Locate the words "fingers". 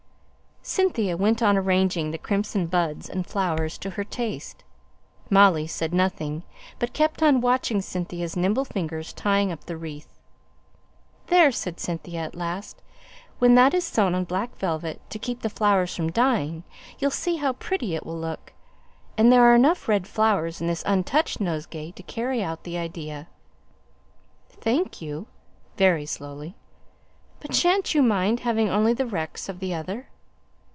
8.63-9.11